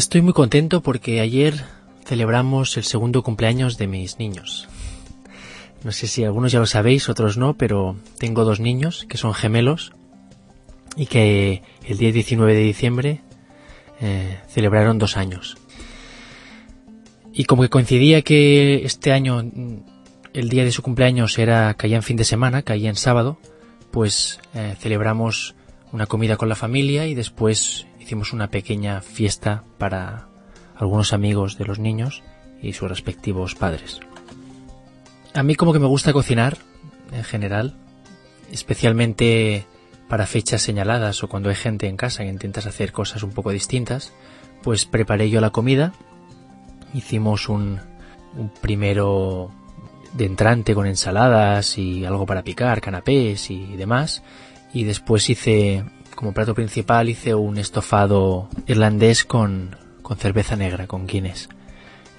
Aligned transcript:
Estoy 0.00 0.22
muy 0.22 0.32
contento 0.32 0.80
porque 0.80 1.20
ayer 1.20 1.62
celebramos 2.06 2.78
el 2.78 2.84
segundo 2.84 3.22
cumpleaños 3.22 3.76
de 3.76 3.86
mis 3.86 4.18
niños. 4.18 4.66
No 5.84 5.92
sé 5.92 6.06
si 6.06 6.24
algunos 6.24 6.50
ya 6.52 6.58
lo 6.58 6.64
sabéis, 6.64 7.10
otros 7.10 7.36
no, 7.36 7.52
pero 7.52 7.96
tengo 8.16 8.46
dos 8.46 8.60
niños 8.60 9.04
que 9.10 9.18
son 9.18 9.34
gemelos 9.34 9.92
y 10.96 11.04
que 11.04 11.62
el 11.84 11.98
día 11.98 12.12
19 12.12 12.54
de 12.54 12.62
diciembre 12.62 13.20
eh, 14.00 14.38
celebraron 14.48 14.96
dos 14.96 15.18
años. 15.18 15.58
Y 17.34 17.44
como 17.44 17.60
que 17.60 17.68
coincidía 17.68 18.22
que 18.22 18.86
este 18.86 19.12
año 19.12 19.44
el 20.32 20.48
día 20.48 20.64
de 20.64 20.72
su 20.72 20.80
cumpleaños 20.80 21.38
era 21.38 21.74
caía 21.74 21.96
en 21.96 22.02
fin 22.02 22.16
de 22.16 22.24
semana, 22.24 22.62
caía 22.62 22.88
en 22.88 22.96
sábado, 22.96 23.38
pues 23.90 24.40
eh, 24.54 24.76
celebramos 24.80 25.54
una 25.92 26.06
comida 26.06 26.36
con 26.36 26.48
la 26.48 26.56
familia 26.56 27.06
y 27.06 27.14
después 27.14 27.86
hicimos 27.98 28.32
una 28.32 28.50
pequeña 28.50 29.00
fiesta 29.00 29.64
para 29.78 30.28
algunos 30.76 31.12
amigos 31.12 31.58
de 31.58 31.64
los 31.64 31.78
niños 31.78 32.22
y 32.62 32.72
sus 32.72 32.88
respectivos 32.88 33.54
padres. 33.54 34.00
A 35.34 35.42
mí 35.42 35.54
como 35.54 35.72
que 35.72 35.78
me 35.78 35.86
gusta 35.86 36.12
cocinar 36.12 36.58
en 37.12 37.24
general, 37.24 37.76
especialmente 38.50 39.66
para 40.08 40.26
fechas 40.26 40.62
señaladas 40.62 41.22
o 41.22 41.28
cuando 41.28 41.50
hay 41.50 41.54
gente 41.54 41.86
en 41.86 41.96
casa 41.96 42.24
que 42.24 42.30
intentas 42.30 42.66
hacer 42.66 42.92
cosas 42.92 43.22
un 43.22 43.30
poco 43.30 43.50
distintas, 43.50 44.12
pues 44.62 44.84
preparé 44.84 45.30
yo 45.30 45.40
la 45.40 45.50
comida, 45.50 45.92
hicimos 46.94 47.48
un, 47.48 47.80
un 48.36 48.50
primero 48.60 49.50
de 50.12 50.26
entrante 50.26 50.74
con 50.74 50.86
ensaladas 50.86 51.78
y 51.78 52.04
algo 52.04 52.26
para 52.26 52.42
picar, 52.42 52.80
canapés 52.80 53.50
y 53.50 53.76
demás, 53.76 54.22
y 54.72 54.84
después 54.84 55.28
hice 55.30 55.84
como 56.14 56.32
plato 56.34 56.54
principal 56.54 57.08
hice 57.08 57.34
un 57.34 57.56
estofado 57.56 58.48
irlandés 58.66 59.24
con, 59.24 59.74
con 60.02 60.18
cerveza 60.18 60.54
negra, 60.54 60.86
con 60.86 61.06
Guinness. 61.06 61.48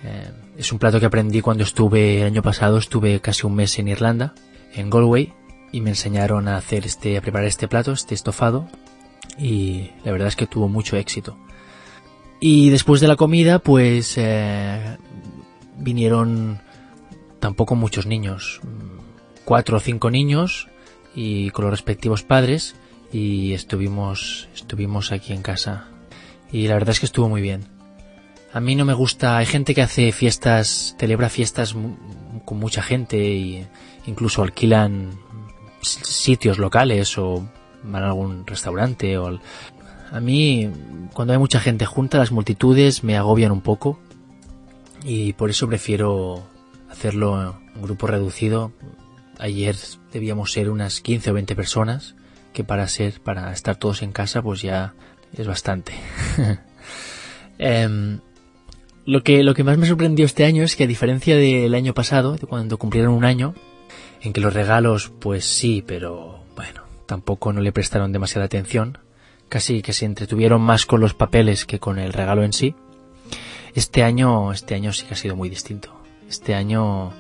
Eh, 0.03 0.31
es 0.57 0.71
un 0.71 0.79
plato 0.79 0.99
que 0.99 1.05
aprendí 1.05 1.41
cuando 1.41 1.63
estuve 1.63 2.21
el 2.21 2.25
año 2.25 2.41
pasado, 2.41 2.79
estuve 2.79 3.19
casi 3.19 3.45
un 3.45 3.55
mes 3.55 3.77
en 3.77 3.87
Irlanda, 3.87 4.33
en 4.73 4.89
Galway, 4.89 5.33
y 5.71 5.81
me 5.81 5.91
enseñaron 5.91 6.47
a 6.47 6.57
hacer 6.57 6.85
este, 6.85 7.17
a 7.17 7.21
preparar 7.21 7.47
este 7.47 7.67
plato, 7.67 7.91
este 7.91 8.15
estofado, 8.15 8.67
y 9.37 9.91
la 10.03 10.11
verdad 10.11 10.29
es 10.29 10.35
que 10.35 10.47
tuvo 10.47 10.67
mucho 10.67 10.97
éxito. 10.97 11.37
Y 12.39 12.71
después 12.71 13.01
de 13.01 13.07
la 13.07 13.15
comida, 13.15 13.59
pues 13.59 14.15
eh, 14.17 14.97
vinieron 15.77 16.59
tampoco 17.39 17.75
muchos 17.75 18.07
niños, 18.07 18.61
cuatro 19.45 19.77
o 19.77 19.79
cinco 19.79 20.09
niños 20.09 20.69
y 21.15 21.49
con 21.51 21.65
los 21.65 21.71
respectivos 21.71 22.23
padres 22.23 22.75
y 23.11 23.53
estuvimos 23.53 24.47
estuvimos 24.55 25.11
aquí 25.11 25.33
en 25.33 25.41
casa 25.41 25.87
y 26.51 26.67
la 26.67 26.75
verdad 26.75 26.91
es 26.91 26.99
que 26.99 27.05
estuvo 27.05 27.29
muy 27.29 27.41
bien. 27.41 27.65
A 28.53 28.59
mí 28.59 28.75
no 28.75 28.83
me 28.83 28.93
gusta, 28.93 29.37
hay 29.37 29.45
gente 29.45 29.73
que 29.73 29.81
hace 29.81 30.11
fiestas, 30.11 30.95
celebra 30.99 31.29
fiestas 31.29 31.73
con 32.43 32.59
mucha 32.59 32.81
gente 32.81 33.17
y 33.17 33.65
incluso 34.05 34.43
alquilan 34.43 35.11
sitios 35.81 36.57
locales 36.57 37.17
o 37.17 37.47
van 37.83 38.03
a 38.03 38.07
algún 38.07 38.45
restaurante 38.45 39.17
o 39.17 39.39
a 40.11 40.19
mí 40.19 40.69
cuando 41.13 41.33
hay 41.33 41.39
mucha 41.39 41.59
gente 41.61 41.85
junta 41.85 42.17
las 42.17 42.31
multitudes 42.31 43.03
me 43.03 43.17
agobian 43.17 43.51
un 43.51 43.61
poco 43.61 43.99
y 45.03 45.33
por 45.33 45.49
eso 45.49 45.67
prefiero 45.67 46.43
hacerlo 46.89 47.41
en 47.41 47.47
un 47.75 47.81
grupo 47.81 48.07
reducido. 48.07 48.71
Ayer 49.41 49.75
debíamos 50.13 50.51
ser 50.51 50.69
unas 50.69 51.01
15 51.01 51.31
o 51.31 51.33
20 51.33 51.55
personas 51.55 52.15
que 52.53 52.63
para 52.63 52.87
ser, 52.87 53.21
para 53.21 53.51
estar 53.51 53.75
todos 53.75 54.03
en 54.03 54.11
casa, 54.11 54.43
pues 54.43 54.61
ya 54.61 54.93
es 55.35 55.47
bastante. 55.47 55.93
eh, 57.57 58.19
lo 59.05 59.23
que, 59.23 59.41
lo 59.41 59.55
que 59.55 59.63
más 59.63 59.79
me 59.79 59.87
sorprendió 59.87 60.25
este 60.25 60.45
año 60.45 60.61
es 60.61 60.75
que 60.75 60.83
a 60.83 60.87
diferencia 60.87 61.35
del 61.35 61.73
año 61.73 61.95
pasado, 61.95 62.37
cuando 62.47 62.77
cumplieron 62.77 63.15
un 63.15 63.25
año, 63.25 63.55
en 64.21 64.31
que 64.31 64.41
los 64.41 64.53
regalos, 64.53 65.11
pues 65.19 65.43
sí, 65.43 65.83
pero 65.85 66.43
bueno, 66.55 66.83
tampoco 67.07 67.51
no 67.51 67.61
le 67.61 67.71
prestaron 67.71 68.11
demasiada 68.11 68.45
atención, 68.45 68.99
casi 69.49 69.81
que 69.81 69.93
se 69.93 70.05
entretuvieron 70.05 70.61
más 70.61 70.85
con 70.85 71.01
los 71.01 71.15
papeles 71.15 71.65
que 71.65 71.79
con 71.79 71.97
el 71.97 72.13
regalo 72.13 72.43
en 72.43 72.53
sí. 72.53 72.75
Este 73.73 74.03
año, 74.03 74.51
este 74.51 74.75
año 74.75 74.93
sí 74.93 75.07
que 75.07 75.15
ha 75.15 75.17
sido 75.17 75.35
muy 75.35 75.49
distinto. 75.49 75.99
Este 76.29 76.53
año 76.53 77.11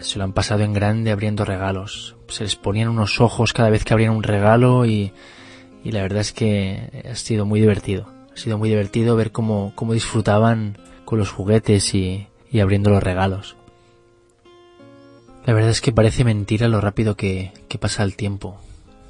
se 0.00 0.18
lo 0.18 0.24
han 0.24 0.32
pasado 0.32 0.62
en 0.62 0.72
grande 0.72 1.10
abriendo 1.10 1.44
regalos. 1.44 2.16
Se 2.28 2.44
les 2.44 2.56
ponían 2.56 2.88
unos 2.88 3.20
ojos 3.20 3.52
cada 3.52 3.70
vez 3.70 3.84
que 3.84 3.94
abrían 3.94 4.14
un 4.14 4.22
regalo 4.22 4.86
y, 4.86 5.12
y 5.84 5.92
la 5.92 6.02
verdad 6.02 6.20
es 6.20 6.32
que 6.32 7.04
ha 7.10 7.14
sido 7.14 7.46
muy 7.46 7.60
divertido. 7.60 8.08
Ha 8.32 8.36
sido 8.36 8.58
muy 8.58 8.68
divertido 8.68 9.16
ver 9.16 9.32
cómo, 9.32 9.72
cómo 9.74 9.92
disfrutaban 9.92 10.78
con 11.04 11.18
los 11.18 11.30
juguetes 11.30 11.94
y, 11.94 12.26
y 12.50 12.60
abriendo 12.60 12.90
los 12.90 13.02
regalos. 13.02 13.56
La 15.44 15.54
verdad 15.54 15.70
es 15.70 15.80
que 15.80 15.92
parece 15.92 16.24
mentira 16.24 16.68
lo 16.68 16.80
rápido 16.80 17.16
que, 17.16 17.52
que 17.68 17.78
pasa 17.78 18.02
el 18.04 18.16
tiempo. 18.16 18.60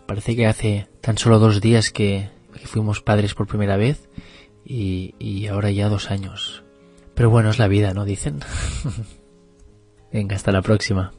Parece 0.07 0.35
que 0.35 0.47
hace 0.47 0.89
tan 1.01 1.19
solo 1.19 1.39
dos 1.39 1.61
días 1.61 1.91
que, 1.91 2.31
que 2.55 2.67
fuimos 2.67 3.01
padres 3.01 3.35
por 3.35 3.47
primera 3.47 3.77
vez 3.77 4.09
y, 4.65 5.15
y 5.19 5.47
ahora 5.47 5.71
ya 5.71 5.89
dos 5.89 6.11
años. 6.11 6.65
Pero 7.15 7.31
bueno, 7.31 7.51
es 7.51 7.59
la 7.59 7.69
vida, 7.69 7.93
¿no? 7.93 8.05
Dicen. 8.05 8.41
Venga, 10.13 10.37
hasta 10.37 10.53
la 10.53 10.63
próxima. 10.63 11.13